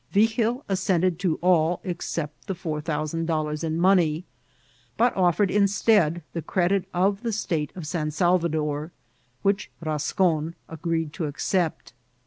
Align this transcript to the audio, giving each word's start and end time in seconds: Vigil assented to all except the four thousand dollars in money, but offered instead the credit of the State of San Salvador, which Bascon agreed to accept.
Vigil 0.09 0.65
assented 0.67 1.19
to 1.19 1.35
all 1.43 1.79
except 1.83 2.47
the 2.47 2.55
four 2.55 2.81
thousand 2.81 3.27
dollars 3.27 3.63
in 3.63 3.77
money, 3.79 4.25
but 4.97 5.15
offered 5.15 5.51
instead 5.51 6.23
the 6.33 6.41
credit 6.41 6.85
of 6.91 7.21
the 7.21 7.31
State 7.31 7.71
of 7.75 7.85
San 7.85 8.09
Salvador, 8.09 8.91
which 9.43 9.69
Bascon 9.79 10.55
agreed 10.67 11.13
to 11.13 11.25
accept. 11.25 11.93